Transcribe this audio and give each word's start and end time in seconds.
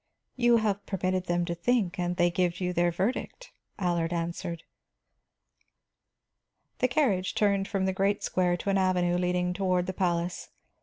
"You 0.35 0.57
have 0.57 0.83
permitted 0.87 1.25
them 1.25 1.45
to 1.45 1.53
think, 1.53 1.99
and 1.99 2.15
they 2.17 2.31
give 2.31 2.59
you 2.59 2.73
their 2.73 2.89
verdict," 2.89 3.51
Allard 3.77 4.11
answered. 4.11 4.63
The 6.79 6.87
carriage 6.87 7.35
turned 7.35 7.67
from 7.67 7.85
the 7.85 7.93
great 7.93 8.23
square 8.23 8.57
to 8.57 8.71
an 8.71 8.79
avenue 8.79 9.19
leading 9.19 9.53
toward 9.53 9.85
the 9.85 9.93
palace. 9.93 10.49